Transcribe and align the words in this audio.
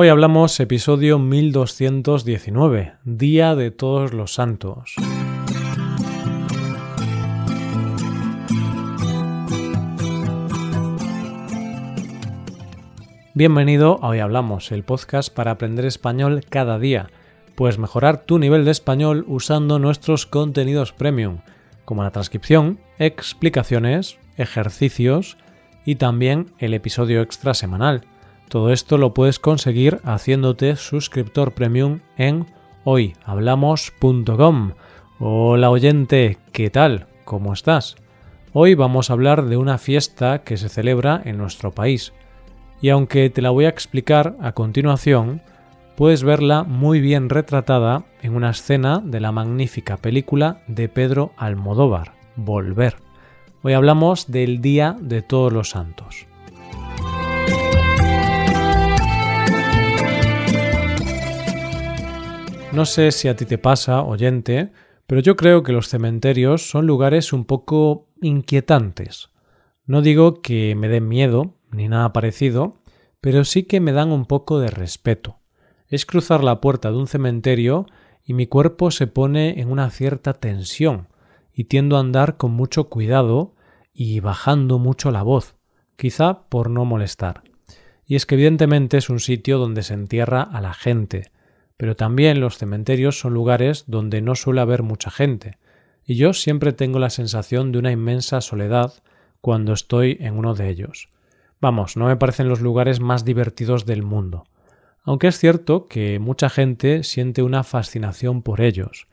Hoy 0.00 0.10
hablamos 0.10 0.60
episodio 0.60 1.18
1219, 1.18 2.92
Día 3.02 3.56
de 3.56 3.72
Todos 3.72 4.12
los 4.12 4.32
Santos. 4.32 4.94
Bienvenido 13.34 13.98
a 14.00 14.10
Hoy 14.10 14.20
Hablamos, 14.20 14.70
el 14.70 14.84
podcast 14.84 15.34
para 15.34 15.50
aprender 15.50 15.84
español 15.84 16.44
cada 16.48 16.78
día. 16.78 17.08
Puedes 17.56 17.78
mejorar 17.78 18.18
tu 18.18 18.38
nivel 18.38 18.64
de 18.64 18.70
español 18.70 19.24
usando 19.26 19.80
nuestros 19.80 20.26
contenidos 20.26 20.92
premium, 20.92 21.38
como 21.84 22.04
la 22.04 22.12
transcripción, 22.12 22.78
explicaciones, 23.00 24.16
ejercicios 24.36 25.38
y 25.84 25.96
también 25.96 26.52
el 26.60 26.74
episodio 26.74 27.20
extra 27.20 27.52
semanal. 27.52 28.04
Todo 28.48 28.72
esto 28.72 28.96
lo 28.96 29.12
puedes 29.12 29.38
conseguir 29.38 30.00
haciéndote 30.04 30.76
suscriptor 30.76 31.52
premium 31.52 32.00
en 32.16 32.46
hoyhablamos.com. 32.84 34.72
Hola 35.18 35.70
oyente, 35.70 36.38
¿qué 36.52 36.70
tal? 36.70 37.08
¿Cómo 37.26 37.52
estás? 37.52 37.96
Hoy 38.54 38.74
vamos 38.74 39.10
a 39.10 39.12
hablar 39.12 39.44
de 39.44 39.58
una 39.58 39.76
fiesta 39.76 40.44
que 40.44 40.56
se 40.56 40.70
celebra 40.70 41.20
en 41.26 41.36
nuestro 41.36 41.72
país. 41.72 42.14
Y 42.80 42.88
aunque 42.88 43.28
te 43.28 43.42
la 43.42 43.50
voy 43.50 43.66
a 43.66 43.70
explicar 43.70 44.34
a 44.40 44.52
continuación, 44.52 45.42
puedes 45.94 46.22
verla 46.22 46.62
muy 46.62 47.02
bien 47.02 47.28
retratada 47.28 48.04
en 48.22 48.34
una 48.34 48.50
escena 48.50 49.02
de 49.04 49.20
la 49.20 49.30
magnífica 49.30 49.98
película 49.98 50.62
de 50.68 50.88
Pedro 50.88 51.32
Almodóvar, 51.36 52.12
Volver. 52.36 52.96
Hoy 53.62 53.74
hablamos 53.74 54.30
del 54.30 54.62
Día 54.62 54.96
de 55.00 55.20
Todos 55.20 55.52
los 55.52 55.68
Santos. 55.70 56.27
No 62.72 62.84
sé 62.84 63.12
si 63.12 63.28
a 63.28 63.34
ti 63.34 63.44
te 63.44 63.58
pasa, 63.58 64.02
oyente, 64.02 64.70
pero 65.06 65.20
yo 65.20 65.36
creo 65.36 65.62
que 65.62 65.72
los 65.72 65.88
cementerios 65.88 66.68
son 66.68 66.86
lugares 66.86 67.32
un 67.32 67.44
poco 67.44 68.08
inquietantes. 68.20 69.30
No 69.86 70.02
digo 70.02 70.42
que 70.42 70.74
me 70.76 70.88
den 70.88 71.08
miedo, 71.08 71.56
ni 71.72 71.88
nada 71.88 72.12
parecido, 72.12 72.76
pero 73.20 73.44
sí 73.44 73.62
que 73.64 73.80
me 73.80 73.92
dan 73.92 74.12
un 74.12 74.26
poco 74.26 74.60
de 74.60 74.68
respeto. 74.68 75.38
Es 75.88 76.04
cruzar 76.04 76.44
la 76.44 76.60
puerta 76.60 76.90
de 76.90 76.98
un 76.98 77.08
cementerio 77.08 77.86
y 78.22 78.34
mi 78.34 78.46
cuerpo 78.46 78.90
se 78.90 79.06
pone 79.06 79.60
en 79.60 79.72
una 79.72 79.90
cierta 79.90 80.34
tensión, 80.34 81.08
y 81.54 81.64
tiendo 81.64 81.96
a 81.96 82.00
andar 82.00 82.36
con 82.36 82.52
mucho 82.52 82.90
cuidado 82.90 83.54
y 83.94 84.20
bajando 84.20 84.78
mucho 84.78 85.10
la 85.10 85.22
voz, 85.22 85.56
quizá 85.96 86.48
por 86.50 86.68
no 86.68 86.84
molestar. 86.84 87.42
Y 88.04 88.14
es 88.14 88.26
que 88.26 88.34
evidentemente 88.34 88.98
es 88.98 89.10
un 89.10 89.20
sitio 89.20 89.58
donde 89.58 89.82
se 89.82 89.94
entierra 89.94 90.42
a 90.42 90.60
la 90.60 90.74
gente, 90.74 91.32
pero 91.78 91.96
también 91.96 92.40
los 92.40 92.58
cementerios 92.58 93.18
son 93.18 93.32
lugares 93.32 93.84
donde 93.86 94.20
no 94.20 94.34
suele 94.34 94.60
haber 94.60 94.82
mucha 94.82 95.10
gente, 95.10 95.56
y 96.04 96.16
yo 96.16 96.34
siempre 96.34 96.72
tengo 96.72 96.98
la 96.98 97.08
sensación 97.08 97.72
de 97.72 97.78
una 97.78 97.92
inmensa 97.92 98.40
soledad 98.40 98.92
cuando 99.40 99.72
estoy 99.72 100.18
en 100.20 100.36
uno 100.36 100.54
de 100.54 100.68
ellos. 100.68 101.08
Vamos, 101.60 101.96
no 101.96 102.06
me 102.06 102.16
parecen 102.16 102.48
los 102.48 102.60
lugares 102.60 103.00
más 103.00 103.24
divertidos 103.24 103.86
del 103.86 104.02
mundo. 104.02 104.44
Aunque 105.04 105.28
es 105.28 105.38
cierto 105.38 105.86
que 105.86 106.18
mucha 106.18 106.50
gente 106.50 107.04
siente 107.04 107.42
una 107.42 107.62
fascinación 107.62 108.42
por 108.42 108.60
ellos, 108.60 109.06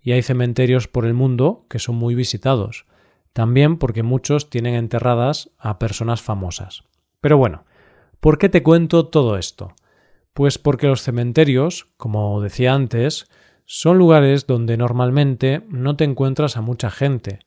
y 0.00 0.12
hay 0.12 0.22
cementerios 0.22 0.88
por 0.88 1.04
el 1.04 1.14
mundo 1.14 1.66
que 1.68 1.78
son 1.78 1.96
muy 1.96 2.14
visitados, 2.14 2.86
también 3.34 3.76
porque 3.76 4.02
muchos 4.02 4.48
tienen 4.48 4.74
enterradas 4.74 5.50
a 5.58 5.78
personas 5.78 6.22
famosas. 6.22 6.84
Pero 7.20 7.36
bueno, 7.36 7.64
¿por 8.20 8.38
qué 8.38 8.48
te 8.48 8.62
cuento 8.62 9.08
todo 9.08 9.36
esto? 9.36 9.74
Pues 10.36 10.58
porque 10.58 10.86
los 10.86 11.00
cementerios, 11.00 11.86
como 11.96 12.42
decía 12.42 12.74
antes, 12.74 13.24
son 13.64 13.96
lugares 13.96 14.46
donde 14.46 14.76
normalmente 14.76 15.62
no 15.70 15.96
te 15.96 16.04
encuentras 16.04 16.58
a 16.58 16.60
mucha 16.60 16.90
gente. 16.90 17.38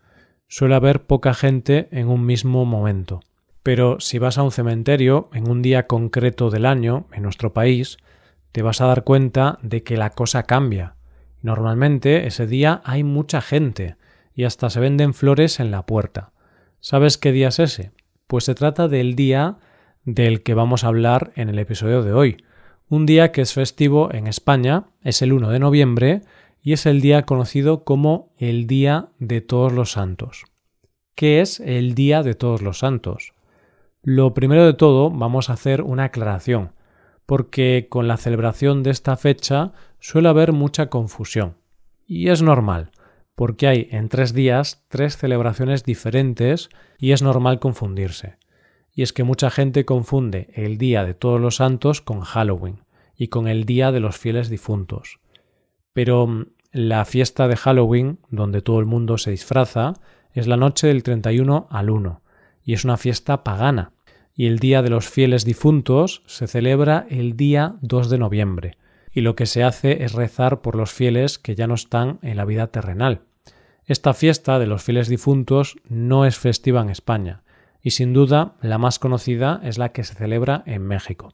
Suele 0.47 0.73
haber 0.73 1.03
poca 1.03 1.35
gente 1.35 1.87
en 1.91 2.07
un 2.07 2.25
mismo 2.25 2.65
momento. 2.65 3.19
Pero 3.61 3.99
si 3.99 4.17
vas 4.17 4.39
a 4.39 4.41
un 4.41 4.51
cementerio 4.51 5.29
en 5.33 5.51
un 5.51 5.61
día 5.61 5.85
concreto 5.85 6.49
del 6.49 6.65
año, 6.65 7.05
en 7.13 7.21
nuestro 7.21 7.53
país, 7.53 7.99
te 8.51 8.63
vas 8.63 8.81
a 8.81 8.87
dar 8.87 9.03
cuenta 9.03 9.59
de 9.61 9.83
que 9.83 9.95
la 9.95 10.09
cosa 10.09 10.41
cambia. 10.41 10.95
Normalmente 11.43 12.25
ese 12.25 12.47
día 12.47 12.81
hay 12.85 13.03
mucha 13.03 13.39
gente 13.39 13.97
y 14.33 14.45
hasta 14.45 14.71
se 14.71 14.79
venden 14.79 15.13
flores 15.13 15.59
en 15.59 15.69
la 15.69 15.85
puerta. 15.85 16.31
¿Sabes 16.79 17.19
qué 17.19 17.31
día 17.33 17.49
es 17.49 17.59
ese? 17.59 17.91
Pues 18.25 18.45
se 18.45 18.55
trata 18.55 18.87
del 18.87 19.13
día 19.13 19.57
del 20.05 20.41
que 20.41 20.55
vamos 20.55 20.83
a 20.83 20.87
hablar 20.87 21.33
en 21.35 21.49
el 21.49 21.59
episodio 21.59 22.01
de 22.01 22.13
hoy. 22.13 22.43
Un 22.91 23.05
día 23.05 23.31
que 23.31 23.41
es 23.41 23.53
festivo 23.53 24.11
en 24.11 24.25
España, 24.25 24.85
es 25.03 25.21
el 25.21 25.31
1 25.31 25.51
de 25.51 25.59
noviembre 25.59 26.21
y 26.59 26.73
es 26.73 26.87
el 26.87 27.01
día 27.01 27.21
conocido 27.21 27.83
como 27.83 28.33
el 28.39 28.65
Día 28.65 29.09
de 29.19 29.41
Todos 29.41 29.71
los 29.71 29.91
Santos. 29.91 30.45
¿Qué 31.13 31.39
es 31.39 31.59
el 31.59 31.93
Día 31.93 32.23
de 32.23 32.33
Todos 32.33 32.63
los 32.63 32.79
Santos? 32.79 33.33
Lo 34.01 34.33
primero 34.33 34.65
de 34.65 34.73
todo 34.73 35.11
vamos 35.11 35.51
a 35.51 35.53
hacer 35.53 35.83
una 35.83 36.05
aclaración, 36.05 36.71
porque 37.27 37.85
con 37.91 38.07
la 38.07 38.17
celebración 38.17 38.81
de 38.81 38.89
esta 38.89 39.15
fecha 39.17 39.71
suele 39.99 40.29
haber 40.29 40.51
mucha 40.51 40.87
confusión. 40.87 41.57
Y 42.07 42.29
es 42.29 42.41
normal, 42.41 42.89
porque 43.35 43.67
hay 43.67 43.87
en 43.91 44.09
tres 44.09 44.33
días 44.33 44.83
tres 44.87 45.15
celebraciones 45.15 45.83
diferentes 45.83 46.69
y 46.97 47.11
es 47.11 47.21
normal 47.21 47.59
confundirse. 47.59 48.37
Y 48.99 49.01
es 49.01 49.13
que 49.13 49.23
mucha 49.23 49.49
gente 49.49 49.85
confunde 49.85 50.49
el 50.55 50.77
Día 50.77 51.05
de 51.05 51.13
Todos 51.13 51.39
los 51.39 51.55
Santos 51.55 52.01
con 52.01 52.19
Halloween 52.19 52.81
y 53.15 53.29
con 53.29 53.47
el 53.47 53.63
Día 53.63 53.93
de 53.93 54.01
los 54.01 54.17
Fieles 54.17 54.49
Difuntos. 54.49 55.21
Pero 55.93 56.27
mm, 56.27 56.47
la 56.73 57.05
fiesta 57.05 57.47
de 57.47 57.55
Halloween, 57.55 58.19
donde 58.29 58.61
todo 58.61 58.81
el 58.81 58.85
mundo 58.85 59.17
se 59.17 59.31
disfraza, 59.31 59.93
es 60.33 60.47
la 60.47 60.57
noche 60.57 60.87
del 60.87 61.03
31 61.03 61.67
al 61.69 61.89
1, 61.89 62.21
y 62.65 62.73
es 62.73 62.83
una 62.83 62.97
fiesta 62.97 63.41
pagana, 63.45 63.93
y 64.35 64.47
el 64.47 64.59
Día 64.59 64.81
de 64.81 64.89
los 64.89 65.07
Fieles 65.07 65.45
Difuntos 65.45 66.21
se 66.25 66.47
celebra 66.47 67.07
el 67.09 67.37
día 67.37 67.77
2 67.79 68.09
de 68.09 68.17
noviembre, 68.17 68.77
y 69.13 69.21
lo 69.21 69.33
que 69.33 69.45
se 69.45 69.63
hace 69.63 70.03
es 70.03 70.11
rezar 70.11 70.59
por 70.59 70.75
los 70.75 70.91
fieles 70.91 71.39
que 71.39 71.55
ya 71.55 71.67
no 71.67 71.75
están 71.75 72.19
en 72.21 72.35
la 72.35 72.43
vida 72.43 72.67
terrenal. 72.67 73.21
Esta 73.85 74.13
fiesta 74.13 74.59
de 74.59 74.67
los 74.67 74.83
fieles 74.83 75.07
difuntos 75.07 75.77
no 75.87 76.25
es 76.25 76.37
festiva 76.37 76.81
en 76.81 76.89
España, 76.89 77.43
y 77.81 77.91
sin 77.91 78.13
duda 78.13 78.55
la 78.61 78.77
más 78.77 78.99
conocida 78.99 79.61
es 79.63 79.77
la 79.77 79.89
que 79.91 80.03
se 80.03 80.15
celebra 80.15 80.63
en 80.65 80.83
México. 80.83 81.33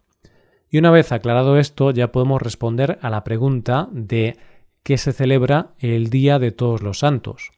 Y 0.70 0.78
una 0.78 0.92
vez 0.92 1.12
aclarado 1.12 1.58
esto, 1.58 1.92
ya 1.92 2.12
podemos 2.12 2.42
responder 2.42 3.00
a 3.02 3.10
la 3.10 3.24
pregunta 3.24 3.88
de 3.92 4.38
¿qué 4.84 4.98
se 4.98 5.14
celebra 5.14 5.74
el 5.80 6.10
Día 6.10 6.40
de 6.40 6.52
Todos 6.52 6.82
los 6.82 7.00
Santos? 7.00 7.52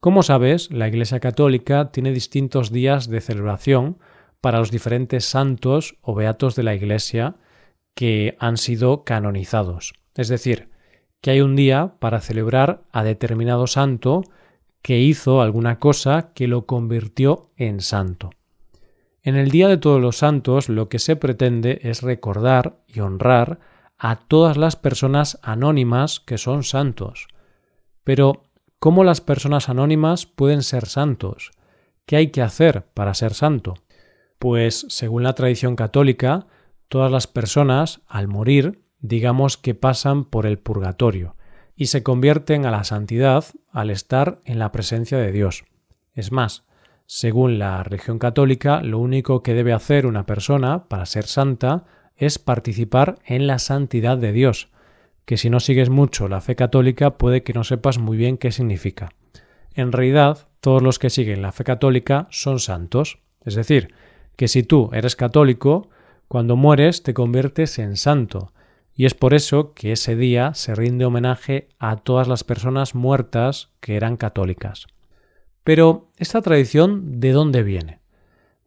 Como 0.00 0.22
sabes, 0.22 0.70
la 0.70 0.88
Iglesia 0.88 1.20
Católica 1.20 1.90
tiene 1.92 2.12
distintos 2.12 2.70
días 2.70 3.08
de 3.08 3.20
celebración 3.20 3.98
para 4.40 4.58
los 4.58 4.70
diferentes 4.70 5.26
santos 5.26 5.98
o 6.00 6.14
beatos 6.14 6.56
de 6.56 6.62
la 6.62 6.74
Iglesia 6.74 7.36
que 7.94 8.36
han 8.38 8.56
sido 8.56 9.04
canonizados. 9.04 9.92
Es 10.14 10.28
decir, 10.28 10.70
que 11.20 11.32
hay 11.32 11.40
un 11.42 11.56
día 11.56 11.96
para 11.98 12.20
celebrar 12.20 12.82
a 12.92 13.04
determinado 13.04 13.66
santo 13.66 14.22
que 14.82 14.98
hizo 14.98 15.40
alguna 15.40 15.78
cosa 15.78 16.32
que 16.34 16.48
lo 16.48 16.66
convirtió 16.66 17.50
en 17.56 17.80
santo. 17.80 18.30
En 19.22 19.36
el 19.36 19.50
Día 19.50 19.68
de 19.68 19.76
Todos 19.76 20.00
los 20.00 20.16
Santos 20.16 20.68
lo 20.68 20.88
que 20.88 20.98
se 20.98 21.16
pretende 21.16 21.80
es 21.82 22.02
recordar 22.02 22.80
y 22.86 23.00
honrar 23.00 23.60
a 23.98 24.16
todas 24.16 24.56
las 24.56 24.76
personas 24.76 25.38
anónimas 25.42 26.20
que 26.20 26.38
son 26.38 26.62
santos. 26.62 27.28
Pero 28.02 28.50
¿Cómo 28.80 29.04
las 29.04 29.20
personas 29.20 29.68
anónimas 29.68 30.24
pueden 30.24 30.62
ser 30.62 30.86
santos? 30.86 31.50
¿Qué 32.06 32.16
hay 32.16 32.28
que 32.28 32.40
hacer 32.40 32.86
para 32.94 33.12
ser 33.12 33.34
santo? 33.34 33.74
Pues, 34.38 34.86
según 34.88 35.22
la 35.22 35.34
tradición 35.34 35.76
católica, 35.76 36.46
todas 36.88 37.12
las 37.12 37.26
personas, 37.26 38.00
al 38.06 38.26
morir, 38.26 38.82
digamos 38.98 39.58
que 39.58 39.74
pasan 39.74 40.24
por 40.24 40.46
el 40.46 40.58
purgatorio 40.58 41.36
y 41.80 41.86
se 41.86 42.02
convierten 42.02 42.66
a 42.66 42.70
la 42.70 42.84
santidad 42.84 43.42
al 43.72 43.88
estar 43.88 44.42
en 44.44 44.58
la 44.58 44.70
presencia 44.70 45.16
de 45.16 45.32
Dios. 45.32 45.64
Es 46.12 46.30
más, 46.30 46.64
según 47.06 47.58
la 47.58 47.82
religión 47.82 48.18
católica, 48.18 48.82
lo 48.82 48.98
único 48.98 49.42
que 49.42 49.54
debe 49.54 49.72
hacer 49.72 50.04
una 50.04 50.26
persona 50.26 50.88
para 50.88 51.06
ser 51.06 51.24
santa 51.24 51.86
es 52.18 52.38
participar 52.38 53.18
en 53.24 53.46
la 53.46 53.58
santidad 53.58 54.18
de 54.18 54.32
Dios, 54.32 54.68
que 55.24 55.38
si 55.38 55.48
no 55.48 55.58
sigues 55.58 55.88
mucho 55.88 56.28
la 56.28 56.42
fe 56.42 56.54
católica 56.54 57.16
puede 57.16 57.42
que 57.42 57.54
no 57.54 57.64
sepas 57.64 57.96
muy 57.96 58.18
bien 58.18 58.36
qué 58.36 58.52
significa. 58.52 59.14
En 59.72 59.90
realidad, 59.90 60.48
todos 60.60 60.82
los 60.82 60.98
que 60.98 61.08
siguen 61.08 61.40
la 61.40 61.50
fe 61.50 61.64
católica 61.64 62.28
son 62.30 62.60
santos, 62.60 63.20
es 63.42 63.54
decir, 63.54 63.94
que 64.36 64.48
si 64.48 64.64
tú 64.64 64.90
eres 64.92 65.16
católico, 65.16 65.88
cuando 66.28 66.56
mueres 66.56 67.02
te 67.02 67.14
conviertes 67.14 67.78
en 67.78 67.96
santo, 67.96 68.52
y 69.00 69.06
es 69.06 69.14
por 69.14 69.32
eso 69.32 69.72
que 69.72 69.92
ese 69.92 70.14
día 70.14 70.52
se 70.52 70.74
rinde 70.74 71.06
homenaje 71.06 71.70
a 71.78 71.96
todas 71.96 72.28
las 72.28 72.44
personas 72.44 72.94
muertas 72.94 73.70
que 73.80 73.96
eran 73.96 74.18
católicas. 74.18 74.88
Pero, 75.64 76.10
¿esta 76.18 76.42
tradición 76.42 77.18
de 77.18 77.32
dónde 77.32 77.62
viene? 77.62 78.00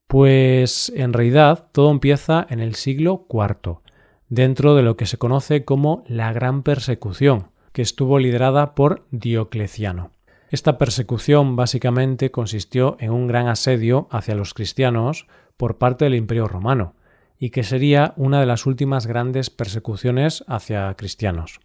Pues 0.07 0.91
en 0.95 1.13
realidad 1.13 1.67
todo 1.71 1.91
empieza 1.91 2.47
en 2.49 2.61
el 2.61 2.73
siglo 2.73 3.27
IV, 3.29 3.81
dentro 4.27 4.73
de 4.73 4.81
lo 4.81 4.97
que 4.97 5.05
se 5.05 5.19
conoce 5.19 5.65
como 5.65 6.03
la 6.07 6.33
Gran 6.33 6.63
Persecución, 6.63 7.49
que 7.71 7.83
estuvo 7.83 8.17
liderada 8.17 8.73
por 8.73 9.05
Diocleciano. 9.11 10.09
Esta 10.49 10.79
persecución 10.79 11.55
básicamente 11.55 12.31
consistió 12.31 12.97
en 12.99 13.11
un 13.11 13.27
gran 13.27 13.49
asedio 13.49 14.07
hacia 14.09 14.33
los 14.33 14.55
cristianos 14.55 15.27
por 15.57 15.77
parte 15.77 16.05
del 16.05 16.15
Imperio 16.15 16.47
romano, 16.47 16.95
y 17.43 17.49
que 17.49 17.63
sería 17.63 18.13
una 18.15 18.39
de 18.39 18.45
las 18.45 18.65
últimas 18.65 19.05
grandes 19.05 19.49
persecuciones 19.49 20.45
hacia 20.47 20.93
cristianos. 20.93 21.59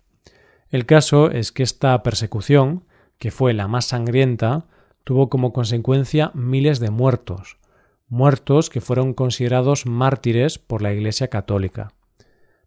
El 0.70 0.86
caso 0.86 1.30
es 1.30 1.52
que 1.52 1.62
esta 1.62 2.02
persecución, 2.02 2.82
que 3.16 3.30
fue 3.30 3.54
la 3.54 3.68
más 3.68 3.84
sangrienta, 3.84 4.66
tuvo 5.04 5.28
como 5.28 5.52
consecuencia 5.52 6.32
miles 6.34 6.80
de 6.80 6.90
muertos, 6.90 7.58
muertos 8.08 8.70
que 8.70 8.80
fueron 8.80 9.14
considerados 9.14 9.86
mártires 9.86 10.58
por 10.58 10.82
la 10.82 10.92
Iglesia 10.92 11.28
católica. 11.28 11.92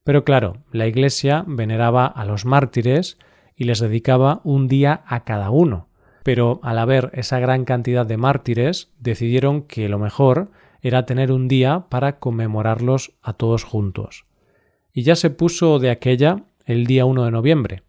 Pero 0.06 0.24
claro, 0.24 0.64
la 0.72 0.88
Iglesia 0.88 1.44
veneraba 1.46 2.06
a 2.06 2.24
los 2.24 2.46
mártires 2.46 3.18
y 3.58 3.66
les 3.66 3.82
dedicaba 3.82 4.40
un 4.46 4.70
día 4.70 5.04
a 5.06 5.26
cada 5.26 5.50
uno, 5.50 5.90
pero 6.24 6.62
al 6.64 6.80
haber 6.80 7.12
esa 7.12 7.40
gran 7.40 7.66
cantidad 7.66 8.06
de 8.06 8.16
mártires 8.16 8.90
decidieron 9.00 9.64
que 9.64 9.90
lo 9.90 10.00
mejor 10.00 10.50
era 10.82 11.06
tener 11.06 11.32
un 11.32 11.48
día 11.48 11.86
para 11.90 12.20
conmemorarlos 12.20 13.14
a 13.22 13.34
todos 13.34 13.64
juntos. 13.64 14.26
Y 14.94 15.04
ya 15.04 15.16
se 15.16 15.30
puso 15.30 15.80
de 15.80 15.90
aquella 15.90 16.44
el 16.66 16.86
día 16.86 17.06
1 17.06 17.26
de 17.26 17.32
noviembre. 17.32 17.84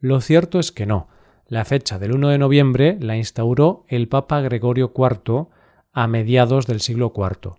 Lo 0.00 0.20
cierto 0.20 0.58
es 0.58 0.72
que 0.72 0.86
no. 0.86 1.08
La 1.46 1.64
fecha 1.64 1.98
del 1.98 2.12
1 2.12 2.28
de 2.28 2.38
noviembre 2.38 2.98
la 3.00 3.16
instauró 3.16 3.84
el 3.88 4.08
Papa 4.08 4.40
Gregorio 4.40 4.92
IV 4.96 5.48
a 5.92 6.06
mediados 6.06 6.66
del 6.66 6.80
siglo 6.80 7.12
IV. 7.16 7.54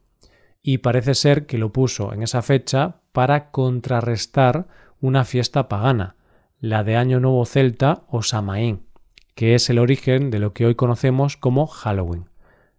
Y 0.61 0.79
parece 0.79 1.15
ser 1.15 1.45
que 1.45 1.57
lo 1.57 1.71
puso 1.71 2.13
en 2.13 2.21
esa 2.21 2.41
fecha 2.41 3.01
para 3.11 3.51
contrarrestar 3.51 4.67
una 5.01 5.25
fiesta 5.25 5.67
pagana, 5.69 6.15
la 6.59 6.83
de 6.83 6.97
Año 6.97 7.19
Nuevo 7.19 7.45
Celta 7.45 8.03
o 8.09 8.21
Samaín, 8.21 8.85
que 9.33 9.55
es 9.55 9.69
el 9.69 9.79
origen 9.79 10.29
de 10.29 10.39
lo 10.39 10.53
que 10.53 10.65
hoy 10.65 10.75
conocemos 10.75 11.37
como 11.37 11.67
Halloween. 11.67 12.29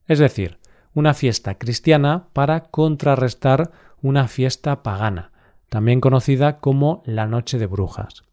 Es 0.06 0.18
decir, 0.18 0.59
una 0.94 1.14
fiesta 1.14 1.56
cristiana 1.56 2.28
para 2.32 2.60
contrarrestar 2.64 3.70
una 4.02 4.28
fiesta 4.28 4.82
pagana, 4.82 5.32
también 5.69 6.00
conocida 6.00 6.58
como 6.58 7.02
la 7.06 7.26
Noche 7.26 7.58
de 7.58 7.66
Brujas. 7.66 8.25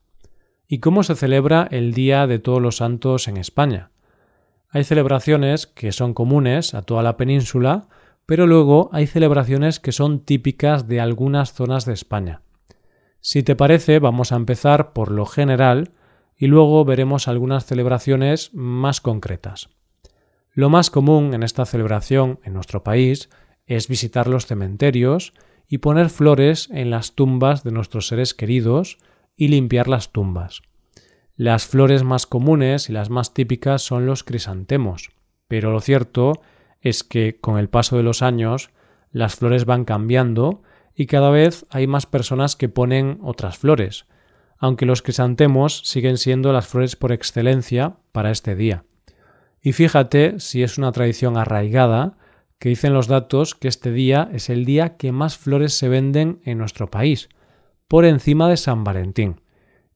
¿Y 0.67 0.79
cómo 0.79 1.03
se 1.03 1.15
celebra 1.15 1.67
el 1.71 1.93
Día 1.93 2.27
de 2.27 2.39
Todos 2.39 2.61
los 2.61 2.77
Santos 2.77 3.27
en 3.27 3.37
España? 3.37 3.91
Hay 4.69 4.83
celebraciones 4.83 5.65
que 5.67 5.91
son 5.91 6.13
comunes 6.13 6.73
a 6.73 6.81
toda 6.81 7.03
la 7.03 7.15
península, 7.15 7.87
pero 8.25 8.47
luego 8.47 8.89
hay 8.91 9.07
celebraciones 9.07 9.79
que 9.79 9.93
son 9.93 10.19
típicas 10.19 10.87
de 10.87 10.99
algunas 10.99 11.53
zonas 11.53 11.85
de 11.85 11.93
España. 11.93 12.41
Si 13.21 13.43
te 13.43 13.55
parece, 13.55 13.99
vamos 13.99 14.31
a 14.31 14.35
empezar 14.35 14.91
por 14.91 15.11
lo 15.11 15.25
general 15.25 15.91
y 16.35 16.47
luego 16.47 16.83
veremos 16.85 17.27
algunas 17.27 17.65
celebraciones 17.65 18.53
más 18.53 18.99
concretas. 19.01 19.69
Lo 20.57 20.71
más 20.71 20.89
común 20.89 21.35
en 21.35 21.43
esta 21.43 21.67
celebración 21.67 22.39
en 22.43 22.55
nuestro 22.55 22.83
país 22.83 23.29
es 23.67 23.87
visitar 23.87 24.25
los 24.25 24.47
cementerios 24.47 25.35
y 25.67 25.77
poner 25.77 26.09
flores 26.09 26.67
en 26.71 26.89
las 26.89 27.13
tumbas 27.13 27.63
de 27.63 27.71
nuestros 27.71 28.07
seres 28.07 28.33
queridos 28.33 28.97
y 29.35 29.49
limpiar 29.49 29.87
las 29.87 30.11
tumbas. 30.11 30.63
Las 31.35 31.67
flores 31.67 32.03
más 32.03 32.25
comunes 32.25 32.89
y 32.89 32.91
las 32.91 33.11
más 33.11 33.35
típicas 33.35 33.83
son 33.83 34.07
los 34.07 34.23
crisantemos, 34.23 35.11
pero 35.47 35.71
lo 35.71 35.79
cierto 35.79 36.41
es 36.81 37.03
que 37.03 37.39
con 37.39 37.59
el 37.59 37.69
paso 37.69 37.95
de 37.95 38.01
los 38.01 38.23
años 38.23 38.71
las 39.11 39.35
flores 39.35 39.65
van 39.65 39.85
cambiando 39.85 40.63
y 40.95 41.05
cada 41.05 41.29
vez 41.29 41.67
hay 41.69 41.85
más 41.85 42.07
personas 42.07 42.55
que 42.55 42.67
ponen 42.67 43.19
otras 43.21 43.59
flores, 43.59 44.07
aunque 44.57 44.87
los 44.87 45.03
crisantemos 45.03 45.83
siguen 45.85 46.17
siendo 46.17 46.51
las 46.51 46.65
flores 46.65 46.95
por 46.95 47.11
excelencia 47.11 47.97
para 48.11 48.31
este 48.31 48.55
día. 48.55 48.86
Y 49.67 49.73
fíjate 49.73 50.39
si 50.39 50.63
es 50.63 50.77
una 50.77 50.93
tradición 50.93 51.35
arraigada 51.35 52.17
que 52.57 52.69
dicen 52.69 52.93
los 52.93 53.07
datos 53.07 53.53
que 53.53 53.67
este 53.67 53.91
día 53.91 54.29
es 54.31 54.49
el 54.49 54.63
día 54.63 54.95
que 54.95 55.11
más 55.11 55.37
flores 55.37 55.73
se 55.73 55.89
venden 55.89 56.39
en 56.45 56.57
nuestro 56.57 56.89
país, 56.89 57.27
por 57.89 58.05
encima 58.05 58.47
de 58.47 58.55
San 58.55 58.85
Valentín, 58.85 59.41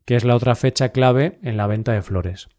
que 0.04 0.18
es 0.18 0.26
la 0.26 0.36
otra 0.36 0.56
fecha 0.56 0.90
clave 0.90 1.40
en 1.42 1.56
la 1.56 1.68
venta 1.68 1.94
de 1.94 2.02
flores. 2.02 2.50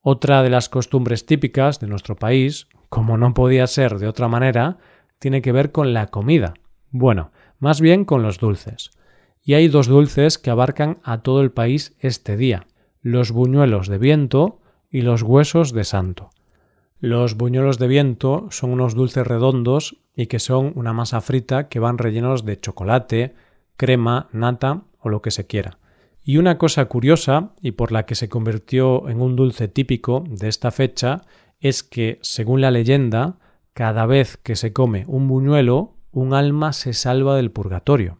Otra 0.00 0.44
de 0.44 0.50
las 0.50 0.68
costumbres 0.68 1.26
típicas 1.26 1.80
de 1.80 1.88
nuestro 1.88 2.14
país, 2.14 2.68
como 2.88 3.18
no 3.18 3.34
podía 3.34 3.66
ser 3.66 3.98
de 3.98 4.06
otra 4.06 4.28
manera, 4.28 4.78
tiene 5.18 5.42
que 5.42 5.50
ver 5.50 5.72
con 5.72 5.92
la 5.92 6.06
comida. 6.06 6.54
Bueno, 6.92 7.32
más 7.58 7.80
bien 7.80 8.04
con 8.04 8.22
los 8.22 8.38
dulces. 8.38 8.92
Y 9.42 9.54
hay 9.54 9.66
dos 9.66 9.88
dulces 9.88 10.38
que 10.38 10.50
abarcan 10.50 11.00
a 11.02 11.22
todo 11.22 11.42
el 11.42 11.50
país 11.50 11.96
este 11.98 12.36
día, 12.36 12.68
los 13.00 13.32
buñuelos 13.32 13.88
de 13.88 13.98
viento 13.98 14.61
y 14.92 15.00
los 15.00 15.22
huesos 15.22 15.72
de 15.72 15.82
santo. 15.82 16.30
Los 17.00 17.36
buñuelos 17.36 17.78
de 17.78 17.88
viento 17.88 18.46
son 18.50 18.70
unos 18.70 18.94
dulces 18.94 19.26
redondos 19.26 19.96
y 20.14 20.26
que 20.26 20.38
son 20.38 20.72
una 20.76 20.92
masa 20.92 21.20
frita 21.20 21.68
que 21.68 21.80
van 21.80 21.98
rellenos 21.98 22.44
de 22.44 22.60
chocolate, 22.60 23.34
crema, 23.76 24.28
nata 24.32 24.82
o 25.00 25.08
lo 25.08 25.22
que 25.22 25.32
se 25.32 25.46
quiera. 25.46 25.78
Y 26.22 26.36
una 26.36 26.58
cosa 26.58 26.84
curiosa, 26.84 27.54
y 27.60 27.72
por 27.72 27.90
la 27.90 28.06
que 28.06 28.14
se 28.14 28.28
convirtió 28.28 29.08
en 29.08 29.20
un 29.20 29.34
dulce 29.34 29.66
típico 29.66 30.22
de 30.28 30.46
esta 30.46 30.70
fecha, 30.70 31.22
es 31.58 31.82
que, 31.82 32.20
según 32.22 32.60
la 32.60 32.70
leyenda, 32.70 33.38
cada 33.72 34.06
vez 34.06 34.36
que 34.36 34.54
se 34.54 34.72
come 34.72 35.04
un 35.08 35.26
buñuelo, 35.26 35.96
un 36.12 36.34
alma 36.34 36.72
se 36.72 36.92
salva 36.92 37.34
del 37.34 37.50
purgatorio. 37.50 38.18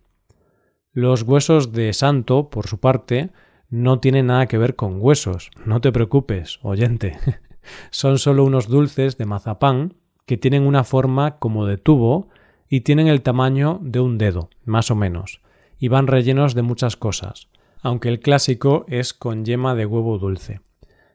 Los 0.93 1.23
huesos 1.23 1.73
de 1.73 1.93
santo, 1.93 2.51
por 2.51 2.67
su 2.67 2.81
parte, 2.81 3.31
no 3.73 4.01
tiene 4.01 4.23
nada 4.23 4.47
que 4.49 4.59
ver 4.59 4.77
con 4.77 4.99
huesos. 5.01 5.51
No 5.65 5.81
te 5.81 5.93
preocupes, 5.93 6.59
oyente. 6.63 7.17
Son 7.91 8.19
solo 8.19 8.45
unos 8.45 8.69
dulces 8.69 9.17
de 9.17 9.25
mazapán 9.25 9.95
que 10.27 10.37
tienen 10.37 10.67
una 10.67 10.85
forma 10.85 11.39
como 11.39 11.65
de 11.65 11.79
tubo 11.79 12.29
y 12.69 12.83
tienen 12.83 13.09
el 13.09 13.23
tamaño 13.23 13.79
de 13.83 14.01
un 14.01 14.19
dedo, 14.19 14.51
más 14.67 14.91
o 14.91 14.95
menos, 14.95 15.41
y 15.79 15.89
van 15.89 16.07
rellenos 16.07 16.55
de 16.55 16.61
muchas 16.61 16.97
cosas, 16.97 17.49
aunque 17.81 18.11
el 18.11 18.21
clásico 18.21 18.85
es 18.89 19.15
con 19.15 19.47
yema 19.47 19.75
de 19.75 19.87
huevo 19.87 20.19
dulce. 20.19 20.61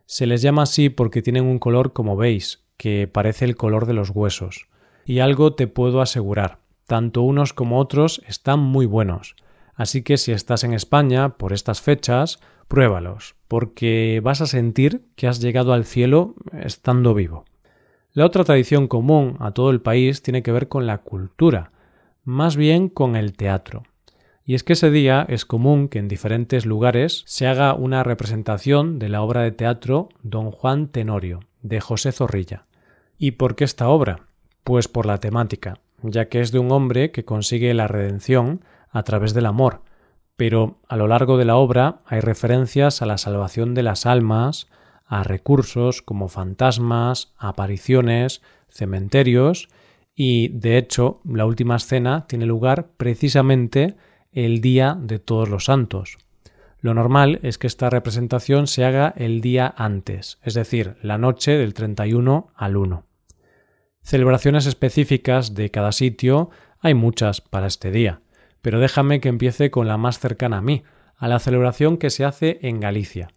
Se 0.08 0.26
les 0.26 0.42
llama 0.42 0.64
así 0.64 0.90
porque 0.90 1.22
tienen 1.22 1.46
un 1.46 1.60
color 1.60 1.94
como 1.94 2.18
veis, 2.18 2.66
que 2.76 3.08
parece 3.08 3.46
el 3.46 3.56
color 3.56 3.86
de 3.86 3.94
los 3.94 4.10
huesos. 4.10 4.68
Y 5.06 5.20
algo 5.20 5.54
te 5.54 5.68
puedo 5.68 6.02
asegurar, 6.02 6.58
tanto 6.88 7.22
unos 7.22 7.54
como 7.54 7.80
otros 7.80 8.20
están 8.28 8.60
muy 8.60 8.88
buenos. 8.88 9.36
Así 9.78 10.02
que 10.02 10.18
si 10.18 10.32
estás 10.32 10.64
en 10.64 10.74
España 10.74 11.38
por 11.38 11.54
estas 11.54 11.82
fechas, 11.82 12.40
pruébalos, 12.68 13.36
porque 13.48 14.20
vas 14.24 14.42
a 14.42 14.48
sentir 14.48 15.06
que 15.16 15.28
has 15.28 15.40
llegado 15.40 15.72
al 15.72 15.86
cielo 15.86 16.34
estando 16.52 17.14
vivo. 17.14 17.46
La 18.12 18.26
otra 18.26 18.44
tradición 18.44 18.88
común 18.88 19.38
a 19.40 19.52
todo 19.52 19.70
el 19.70 19.80
país 19.80 20.24
tiene 20.24 20.42
que 20.42 20.52
ver 20.52 20.68
con 20.68 20.88
la 20.88 20.98
cultura, 20.98 21.72
más 22.24 22.58
bien 22.58 22.90
con 22.90 23.16
el 23.16 23.34
teatro. 23.34 23.84
Y 24.44 24.56
es 24.56 24.64
que 24.64 24.74
ese 24.74 24.90
día 24.90 25.24
es 25.30 25.46
común 25.46 25.90
que 25.90 26.00
en 26.00 26.08
diferentes 26.08 26.66
lugares 26.66 27.22
se 27.28 27.46
haga 27.46 27.76
una 27.76 28.04
representación 28.04 28.98
de 28.98 29.10
la 29.10 29.22
obra 29.22 29.44
de 29.44 29.52
teatro 29.52 30.10
Don 30.24 30.50
Juan 30.50 30.88
Tenorio, 30.88 31.42
de 31.62 31.82
José 31.82 32.12
Zorrilla. 32.12 32.66
¿Y 33.20 33.32
por 33.32 33.56
qué 33.56 33.64
esta 33.64 33.90
obra? 33.90 34.22
Pues 34.64 34.88
por 34.88 35.06
la 35.06 35.20
temática, 35.20 35.80
ya 36.02 36.30
que 36.30 36.40
es 36.42 36.52
de 36.52 36.58
un 36.58 36.72
hombre 36.72 37.12
que 37.12 37.26
consigue 37.26 37.74
la 37.76 37.88
redención 37.88 38.62
a 38.98 39.04
través 39.04 39.36
del 39.36 39.46
amor, 39.46 39.82
pero 40.36 40.80
a 40.88 40.98
lo 40.98 41.08
largo 41.08 41.38
de 41.38 41.46
la 41.46 41.56
obra 41.56 42.02
hay 42.08 42.20
referencias 42.20 43.04
a 43.04 43.06
la 43.06 43.20
salvación 43.20 43.76
de 43.76 43.84
las 43.84 44.08
almas, 44.08 44.68
a 45.06 45.24
recursos 45.24 46.02
como 46.02 46.30
fantasmas, 46.30 47.32
apariciones, 47.38 48.42
cementerios, 48.70 49.70
y 50.16 50.48
de 50.48 50.80
hecho 50.80 51.22
la 51.26 51.46
última 51.46 51.76
escena 51.76 52.26
tiene 52.28 52.48
lugar 52.48 52.90
precisamente 52.98 53.96
el 54.32 54.62
día 54.62 54.98
de 55.00 55.20
todos 55.20 55.48
los 55.48 55.66
santos. 55.66 56.18
Lo 56.80 56.96
normal 56.96 57.40
es 57.44 57.60
que 57.60 57.68
esta 57.68 57.92
representación 57.92 58.66
se 58.66 58.84
haga 58.84 59.14
el 59.16 59.42
día 59.42 59.72
antes, 59.78 60.40
es 60.42 60.56
decir, 60.56 60.98
la 61.04 61.20
noche 61.20 61.52
del 61.52 61.76
31 61.76 62.48
al 62.56 62.78
1. 62.78 63.04
Celebraciones 64.02 64.66
específicas 64.66 65.54
de 65.54 65.70
cada 65.70 65.92
sitio 65.92 66.50
hay 66.80 66.96
muchas 66.96 67.42
para 67.42 67.68
este 67.68 67.92
día 67.92 68.22
pero 68.62 68.80
déjame 68.80 69.20
que 69.20 69.30
empiece 69.30 69.72
con 69.72 69.88
la 69.88 69.98
más 69.98 70.20
cercana 70.20 70.58
a 70.58 70.62
mí, 70.62 70.84
a 71.18 71.28
la 71.28 71.40
celebración 71.40 71.98
que 71.98 72.10
se 72.10 72.26
hace 72.26 72.60
en 72.62 72.80
Galicia. 72.80 73.30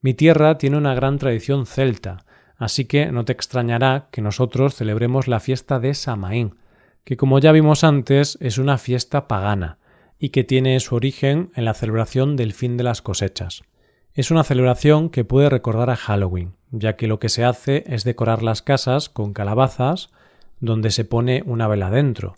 Mi 0.00 0.14
tierra 0.14 0.58
tiene 0.58 0.76
una 0.76 0.94
gran 0.94 1.18
tradición 1.18 1.66
celta, 1.66 2.24
así 2.56 2.86
que 2.86 3.12
no 3.12 3.24
te 3.24 3.32
extrañará 3.32 4.08
que 4.10 4.22
nosotros 4.22 4.74
celebremos 4.74 5.28
la 5.28 5.40
fiesta 5.40 5.78
de 5.78 5.94
Samaín, 5.94 6.56
que 7.04 7.16
como 7.16 7.38
ya 7.38 7.52
vimos 7.52 7.84
antes 7.84 8.38
es 8.40 8.58
una 8.58 8.78
fiesta 8.78 9.28
pagana, 9.28 9.78
y 10.18 10.30
que 10.30 10.44
tiene 10.44 10.78
su 10.80 10.94
origen 10.94 11.50
en 11.54 11.64
la 11.64 11.74
celebración 11.74 12.36
del 12.36 12.52
fin 12.52 12.76
de 12.76 12.84
las 12.84 13.02
cosechas. 13.02 13.62
Es 14.12 14.30
una 14.30 14.44
celebración 14.44 15.08
que 15.08 15.24
puede 15.24 15.48
recordar 15.48 15.88
a 15.88 15.96
Halloween, 15.96 16.54
ya 16.70 16.96
que 16.96 17.06
lo 17.06 17.18
que 17.18 17.28
se 17.28 17.44
hace 17.44 17.84
es 17.86 18.04
decorar 18.04 18.42
las 18.42 18.60
casas 18.60 19.08
con 19.08 19.32
calabazas 19.32 20.10
donde 20.60 20.90
se 20.90 21.04
pone 21.04 21.42
una 21.46 21.68
vela 21.68 21.90
dentro, 21.90 22.36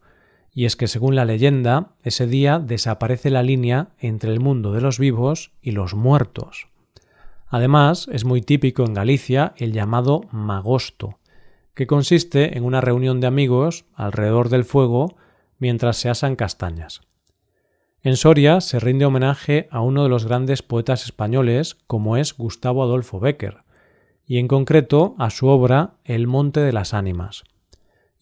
y 0.54 0.66
es 0.66 0.76
que 0.76 0.86
según 0.86 1.14
la 1.14 1.24
leyenda, 1.24 1.94
ese 2.02 2.26
día 2.26 2.58
desaparece 2.58 3.30
la 3.30 3.42
línea 3.42 3.88
entre 3.98 4.32
el 4.32 4.40
mundo 4.40 4.72
de 4.72 4.80
los 4.80 4.98
vivos 4.98 5.52
y 5.62 5.72
los 5.72 5.94
muertos. 5.94 6.68
Además, 7.48 8.08
es 8.12 8.24
muy 8.24 8.42
típico 8.42 8.84
en 8.84 8.94
Galicia 8.94 9.54
el 9.56 9.72
llamado 9.72 10.22
magosto, 10.30 11.18
que 11.74 11.86
consiste 11.86 12.56
en 12.56 12.64
una 12.64 12.80
reunión 12.80 13.20
de 13.20 13.26
amigos 13.26 13.86
alrededor 13.94 14.50
del 14.50 14.64
fuego 14.64 15.16
mientras 15.58 15.96
se 15.96 16.10
asan 16.10 16.36
castañas. 16.36 17.00
En 18.02 18.16
Soria 18.16 18.60
se 18.60 18.80
rinde 18.80 19.04
homenaje 19.04 19.68
a 19.70 19.80
uno 19.80 20.02
de 20.02 20.08
los 20.08 20.26
grandes 20.26 20.62
poetas 20.62 21.04
españoles 21.04 21.76
como 21.86 22.16
es 22.16 22.36
Gustavo 22.36 22.82
Adolfo 22.82 23.20
Bécquer, 23.20 23.58
y 24.26 24.38
en 24.38 24.48
concreto 24.48 25.14
a 25.18 25.30
su 25.30 25.46
obra 25.46 25.94
El 26.04 26.26
Monte 26.26 26.60
de 26.60 26.72
las 26.72 26.94
Ánimas. 26.94 27.44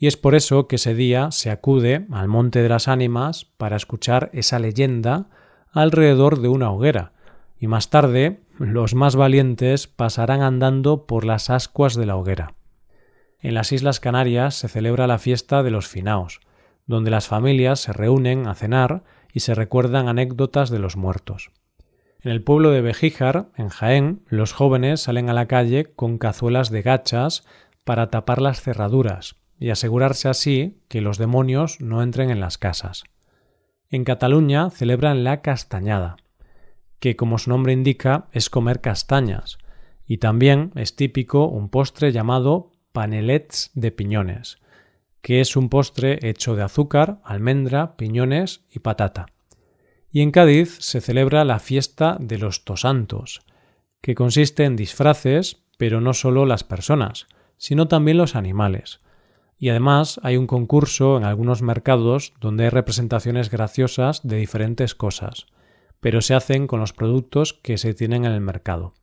Y 0.03 0.07
es 0.07 0.17
por 0.17 0.35
eso 0.35 0.67
que 0.67 0.77
ese 0.77 0.95
día 0.95 1.31
se 1.31 1.51
acude 1.51 2.07
al 2.11 2.27
Monte 2.27 2.63
de 2.63 2.71
las 2.71 2.89
Ánimas 2.89 3.45
para 3.45 3.77
escuchar 3.77 4.31
esa 4.33 4.59
leyenda 4.59 5.27
alrededor 5.73 6.41
de 6.41 6.49
una 6.49 6.71
hoguera, 6.71 7.13
y 7.59 7.67
más 7.67 7.91
tarde 7.91 8.41
los 8.59 8.95
más 8.95 9.15
valientes 9.15 9.89
pasarán 9.89 10.41
andando 10.41 11.05
por 11.05 11.27
las 11.27 11.51
ascuas 11.51 11.97
de 11.97 12.07
la 12.07 12.17
hoguera. 12.17 12.55
En 13.41 13.53
las 13.53 13.73
Islas 13.73 14.01
Canarias 14.01 14.55
se 14.55 14.69
celebra 14.69 15.07
la 15.07 15.19
fiesta 15.19 15.63
de 15.63 15.71
los 15.71 15.87
finaos, 15.87 16.41
donde 16.87 17.11
las 17.11 17.29
familias 17.29 17.81
se 17.81 17.93
reúnen 17.93 18.49
a 18.49 18.55
cenar 18.55 19.05
y 19.35 19.41
se 19.41 19.55
recuerdan 19.55 20.09
anécdotas 20.09 20.71
de 20.71 20.79
los 20.79 20.97
muertos. 20.97 21.51
En 22.23 22.31
el 22.31 22.43
pueblo 22.43 22.71
de 22.71 22.81
Bejíjar, 22.81 23.49
en 23.55 23.69
Jaén, 23.69 24.23
los 24.29 24.55
jóvenes 24.55 25.03
salen 25.03 25.29
a 25.29 25.35
la 25.35 25.45
calle 25.45 25.93
con 25.95 26.17
cazuelas 26.17 26.71
de 26.71 26.81
gachas 26.81 27.45
para 27.85 28.09
tapar 28.09 28.41
las 28.41 28.63
cerraduras 28.63 29.40
y 29.61 29.71
asegurarse 29.71 30.29
así 30.29 30.81
que 30.89 31.03
los 31.03 31.19
demonios 31.19 31.81
no 31.81 32.03
entren 32.03 32.31
en 32.31 32.41
las 32.41 32.59
casas. 32.59 33.05
En 33.91 34.05
Cataluña 34.05 34.71
celebran 34.71 35.23
la 35.23 35.43
castañada, 35.43 36.17
que 36.99 37.15
como 37.15 37.39
su 37.39 37.51
nombre 37.51 37.73
indica 37.73 38.29
es 38.33 38.51
comer 38.51 38.81
castañas, 38.81 39.59
y 40.07 40.17
también 40.19 40.73
es 40.75 40.97
típico 40.97 41.47
un 41.47 41.69
postre 41.69 42.11
llamado 42.11 42.73
panelets 42.93 43.71
de 43.75 43.93
piñones, 43.93 44.59
que 45.23 45.41
es 45.41 45.55
un 45.57 45.69
postre 45.69 46.19
hecho 46.23 46.57
de 46.57 46.63
azúcar, 46.63 47.21
almendra, 47.23 47.97
piñones 47.97 48.65
y 48.71 48.79
patata. 48.79 49.27
Y 50.11 50.23
en 50.23 50.31
Cádiz 50.31 50.79
se 50.81 51.01
celebra 51.01 51.45
la 51.45 51.59
fiesta 51.59 52.17
de 52.19 52.39
los 52.39 52.65
tosantos, 52.65 53.43
que 54.01 54.15
consiste 54.15 54.65
en 54.65 54.77
disfraces, 54.77 55.63
pero 55.77 56.01
no 56.01 56.15
solo 56.15 56.47
las 56.47 56.65
personas, 56.65 57.27
sino 57.59 57.89
también 57.89 58.17
los 58.17 58.35
animales. 58.35 59.01
Y 59.61 59.69
además 59.69 60.19
hay 60.23 60.39
un 60.39 60.47
concurso 60.47 61.19
en 61.19 61.25
algunos 61.25 61.61
mercados 61.61 62.33
donde 62.41 62.65
hay 62.65 62.71
representaciones 62.71 63.51
graciosas 63.51 64.27
de 64.27 64.39
diferentes 64.39 64.95
cosas, 64.95 65.47
pero 66.01 66.23
se 66.23 66.35
hacen 66.35 66.67
con 66.67 66.81
los 66.81 66.95
productos 66.95 67.53
que 67.53 67.77
se 67.77 67.93
tienen 67.93 68.25
en 68.25 68.33
el 68.33 68.41
mercado. 68.41 68.95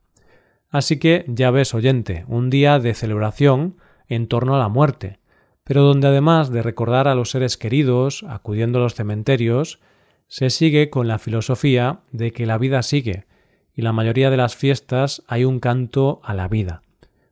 Así 0.68 0.98
que 0.98 1.24
ya 1.28 1.52
ves, 1.52 1.74
oyente, 1.74 2.24
un 2.26 2.50
día 2.50 2.80
de 2.80 2.92
celebración 2.94 3.76
en 4.08 4.26
torno 4.26 4.56
a 4.56 4.58
la 4.58 4.68
muerte, 4.68 5.20
pero 5.62 5.84
donde 5.84 6.08
además 6.08 6.50
de 6.50 6.62
recordar 6.62 7.06
a 7.06 7.14
los 7.14 7.30
seres 7.30 7.56
queridos, 7.56 8.24
acudiendo 8.28 8.80
a 8.80 8.82
los 8.82 8.94
cementerios, 8.94 9.78
se 10.26 10.50
sigue 10.50 10.90
con 10.90 11.06
la 11.06 11.20
filosofía 11.20 12.00
de 12.10 12.32
que 12.32 12.46
la 12.46 12.58
vida 12.58 12.82
sigue, 12.82 13.26
y 13.74 13.82
la 13.82 13.92
mayoría 13.92 14.28
de 14.28 14.36
las 14.36 14.56
fiestas 14.56 15.22
hay 15.28 15.44
un 15.44 15.60
canto 15.60 16.20
a 16.24 16.34
la 16.34 16.48
vida. 16.48 16.82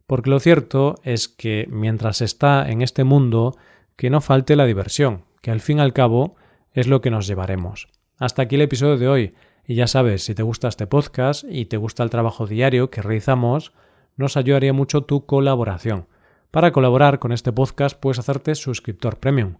Porque 0.06 0.30
lo 0.30 0.40
cierto 0.40 0.96
es 1.02 1.28
que 1.28 1.66
mientras 1.70 2.20
está 2.20 2.68
en 2.68 2.82
este 2.82 3.04
mundo, 3.04 3.56
que 3.96 4.10
no 4.10 4.20
falte 4.20 4.56
la 4.56 4.66
diversión, 4.66 5.24
que 5.42 5.50
al 5.50 5.60
fin 5.60 5.78
y 5.78 5.80
al 5.80 5.92
cabo 5.92 6.36
es 6.72 6.86
lo 6.86 7.00
que 7.00 7.10
nos 7.10 7.26
llevaremos. 7.26 7.88
Hasta 8.18 8.42
aquí 8.42 8.54
el 8.54 8.62
episodio 8.62 8.98
de 8.98 9.08
hoy. 9.08 9.34
Y 9.66 9.74
ya 9.74 9.88
sabes, 9.88 10.22
si 10.22 10.34
te 10.34 10.42
gusta 10.44 10.68
este 10.68 10.86
podcast 10.86 11.44
y 11.48 11.66
te 11.66 11.76
gusta 11.76 12.02
el 12.02 12.10
trabajo 12.10 12.46
diario 12.46 12.90
que 12.90 13.02
realizamos, 13.02 13.72
nos 14.16 14.36
ayudaría 14.36 14.72
mucho 14.72 15.02
tu 15.02 15.26
colaboración. 15.26 16.06
Para 16.50 16.70
colaborar 16.70 17.18
con 17.18 17.32
este 17.32 17.52
podcast 17.52 17.98
puedes 17.98 18.18
hacerte 18.18 18.54
suscriptor 18.54 19.18
premium. 19.18 19.56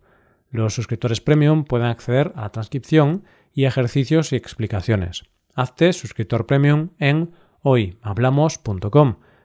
Los 0.51 0.75
suscriptores 0.75 1.21
premium 1.21 1.65
pueden 1.65 1.89
acceder 1.89 2.33
a 2.37 2.51
transcripción 2.51 3.25
y 3.53 3.65
ejercicios 3.65 4.33
y 4.33 4.37
explicaciones. 4.37 5.25
Hazte 5.55 5.93
suscriptor 5.93 6.47
premium 6.47 6.91
en 6.99 7.33
hoyhablamos.com. 7.63 9.17